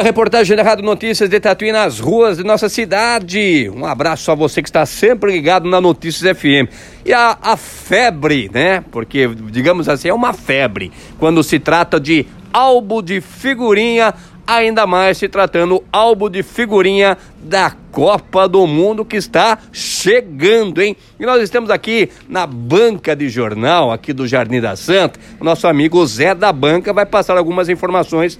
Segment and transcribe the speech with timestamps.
[0.00, 3.68] A reportagem da Rádio Notícias de Tatuí nas ruas de nossa cidade.
[3.68, 6.72] Um abraço a você que está sempre ligado na Notícias FM.
[7.04, 8.82] E a, a febre, né?
[8.90, 14.14] Porque, digamos assim, é uma febre quando se trata de álbum de figurinha,
[14.46, 20.96] ainda mais se tratando álbum de figurinha da Copa do Mundo que está chegando, hein?
[21.18, 25.20] E nós estamos aqui na banca de jornal aqui do Jardim da Santa.
[25.40, 28.38] O nosso amigo Zé da Banca vai passar algumas informações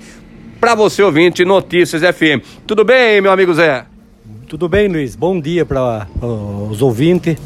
[0.61, 2.45] para você ouvinte Notícias FM.
[2.67, 3.87] Tudo bem, meu amigo Zé?
[4.47, 5.17] Tudo bem, Luiz.
[5.17, 6.07] Bom dia para
[6.71, 7.39] os ouvintes.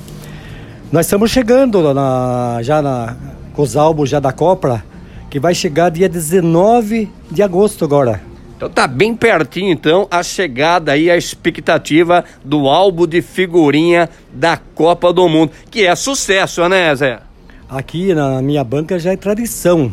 [0.91, 3.17] Nós estamos chegando na, já na,
[3.53, 4.85] com os álbuns já da Copa,
[5.31, 8.21] que vai chegar dia 19 de agosto agora.
[8.57, 14.57] Então tá bem pertinho então a chegada aí, a expectativa do álbum de figurinha da
[14.57, 17.21] Copa do Mundo, que é sucesso, né, Zé?
[17.69, 19.93] Aqui na minha banca já é tradição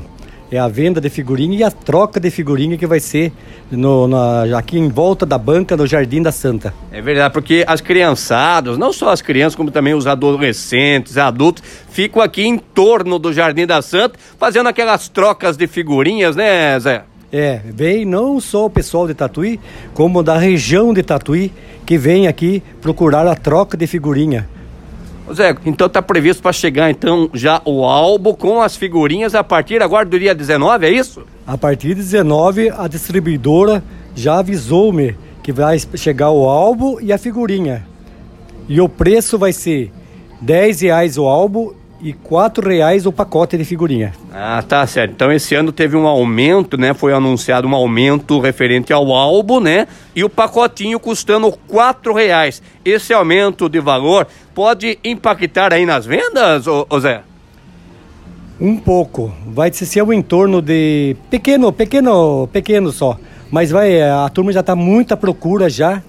[0.52, 3.32] é a venda de figurinha e a troca de figurinha que vai ser
[3.72, 6.74] no, na, aqui em volta da banca do Jardim da Santa.
[6.92, 12.22] É verdade, porque as criançadas, não só as crianças, como também os adolescentes, adultos, ficam
[12.22, 17.04] aqui em torno do Jardim da Santa, fazendo aquelas trocas de figurinhas, né, Zé?
[17.32, 19.58] É, vem não só o pessoal de Tatuí,
[19.94, 21.54] como da região de Tatuí,
[21.86, 24.50] que vem aqui procurar a troca de figurinha.
[25.34, 29.82] Zé, então tá previsto para chegar então já o álbum com as figurinhas a partir
[29.82, 31.24] agora do dia 19, é isso?
[31.46, 33.84] A partir de 19, a distribuidora
[34.16, 37.86] já avisou-me que vai chegar o álbum e a figurinha.
[38.68, 39.92] E o preço vai ser
[40.42, 44.14] 10 reais o álbum e quatro reais o pacote de figurinha.
[44.34, 45.12] Ah, tá certo.
[45.12, 46.94] Então esse ano teve um aumento, né?
[46.94, 49.88] Foi anunciado um aumento referente ao álbum, né?
[50.16, 52.62] E o pacotinho custando quatro reais.
[52.84, 57.22] Esse aumento de valor pode impactar aí nas vendas, ô, ô Zé?
[58.60, 59.34] Um pouco.
[59.48, 63.18] Vai ser o entorno de pequeno, pequeno, pequeno só.
[63.50, 66.02] Mas vai, a turma já está muita procura já,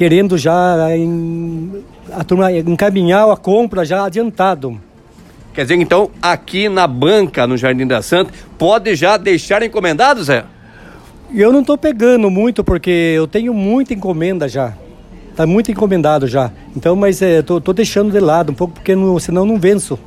[0.00, 4.80] querendo já em, a turma encaminhar a compra já adiantado.
[5.52, 10.46] Quer dizer, então, aqui na banca, no Jardim da Santa, pode já deixar encomendado, Zé?
[11.34, 14.72] Eu não estou pegando muito, porque eu tenho muita encomenda já.
[15.32, 16.50] Está muito encomendado já.
[16.74, 19.98] Então, mas é, tô, tô deixando de lado um pouco, porque não, senão não venço.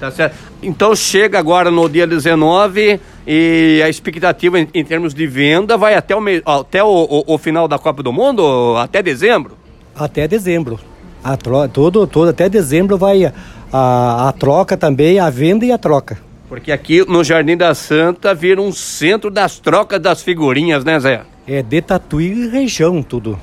[0.00, 0.34] Tá certo.
[0.62, 5.94] Então chega agora no dia 19 e a expectativa em, em termos de venda vai
[5.94, 9.56] até, o, até o, o, o final da Copa do Mundo, até dezembro?
[9.94, 10.78] Até dezembro.
[11.24, 11.68] A tro...
[11.68, 13.24] todo, todo, até dezembro vai
[13.72, 16.18] a, a troca também, a venda e a troca.
[16.48, 21.22] Porque aqui no Jardim da Santa vira um centro das trocas das figurinhas, né, Zé?
[21.46, 23.38] É de Tatuí e região tudo.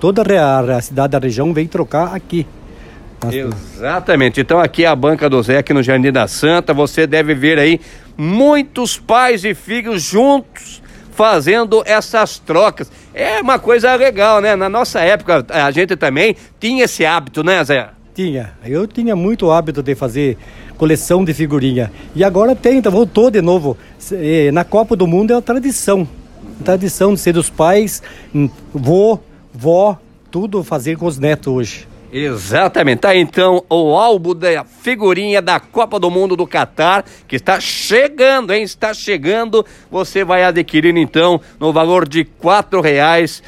[0.00, 2.46] Toda a, a cidade da região vem trocar aqui.
[3.30, 4.40] Exatamente.
[4.40, 6.72] Então aqui é a banca do Zé, aqui no Jardim da Santa.
[6.72, 7.80] Você deve ver aí
[8.20, 10.82] muitos pais e filhos juntos
[11.12, 12.92] fazendo essas trocas.
[13.14, 14.54] É uma coisa legal, né?
[14.54, 17.88] Na nossa época, a gente também tinha esse hábito, né, Zé?
[18.14, 18.52] Tinha.
[18.62, 20.36] Eu tinha muito hábito de fazer
[20.76, 21.90] coleção de figurinha.
[22.14, 23.76] E agora tem, então voltou de novo.
[24.52, 26.06] Na Copa do Mundo é uma tradição.
[26.62, 28.02] tradição de ser dos pais,
[28.34, 29.18] hum, vô,
[29.52, 29.98] vó,
[30.30, 31.88] tudo fazer com os netos hoje.
[32.12, 33.00] Exatamente.
[33.00, 38.52] Tá então o álbum da figurinha da Copa do Mundo do Catar, que está chegando,
[38.52, 38.62] hein?
[38.62, 39.64] Está chegando.
[39.90, 43.42] Você vai adquirir então no valor de quatro reais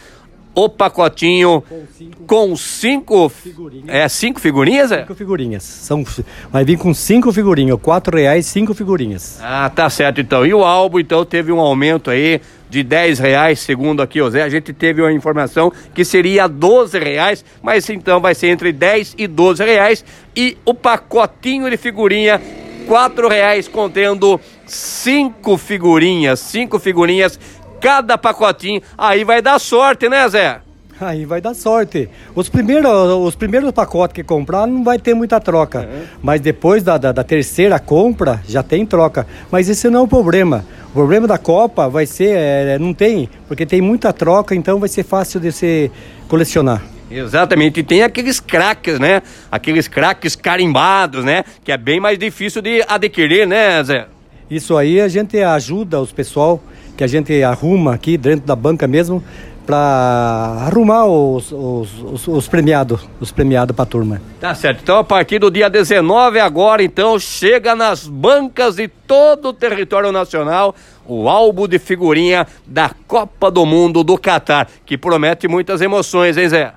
[0.54, 3.88] o pacotinho com cinco, com cinco figurinhas.
[3.88, 5.00] É, cinco figurinhas, é?
[5.00, 5.62] Cinco figurinhas.
[5.62, 6.04] São,
[6.50, 9.38] vai vir com cinco figurinhas, quatro reais, cinco figurinhas.
[9.42, 10.44] Ah, tá certo então.
[10.44, 14.42] E o álbum, então, teve um aumento aí de 10 reais, segundo aqui o Zé.
[14.42, 19.14] A gente teve uma informação que seria 12 reais, mas então vai ser entre 10
[19.18, 20.04] e 12 reais.
[20.34, 22.41] E o pacotinho de figurinha,
[22.86, 27.38] 4 reais, contendo cinco figurinhas, cinco figurinhas
[27.82, 28.81] cada pacotinho.
[28.97, 30.60] Aí vai dar sorte, né, Zé?
[31.00, 32.09] Aí vai dar sorte.
[32.32, 35.81] Os primeiros, os primeiros pacotes que comprar não vai ter muita troca.
[35.81, 36.04] Uhum.
[36.22, 39.26] Mas depois da, da, da, terceira compra já tem troca.
[39.50, 40.65] Mas esse não é o problema.
[40.91, 44.89] O problema da Copa vai ser, é, não tem, porque tem muita troca, então vai
[44.89, 45.91] ser fácil de se
[46.28, 46.83] colecionar.
[47.10, 49.22] Exatamente, e tem aqueles craques, né?
[49.51, 51.45] Aqueles craques carimbados, né?
[51.65, 54.06] Que é bem mais difícil de adquirir, né, Zé?
[54.51, 56.60] Isso aí a gente ajuda os pessoal,
[56.97, 59.22] que a gente arruma aqui dentro da banca mesmo,
[59.66, 64.21] para arrumar os, os, os, os, premiados, os premiados para a turma.
[64.41, 64.80] Tá certo.
[64.83, 70.10] Então, a partir do dia 19 agora, então, chega nas bancas de todo o território
[70.10, 70.74] nacional
[71.06, 76.48] o álbum de figurinha da Copa do Mundo do Catar, que promete muitas emoções, hein,
[76.48, 76.72] Zé?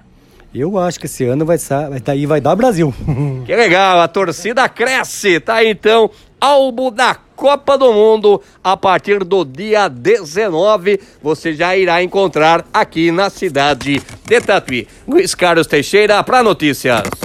[0.53, 1.57] Eu acho que esse ano vai,
[2.01, 2.93] daí vai dar Brasil.
[3.45, 5.63] Que legal, a torcida cresce, tá?
[5.63, 6.09] Então,
[6.45, 10.99] álbum da Copa do Mundo a partir do dia 19.
[11.21, 14.87] Você já irá encontrar aqui na cidade de Tatuí.
[15.07, 17.24] Luiz Carlos Teixeira para notícias.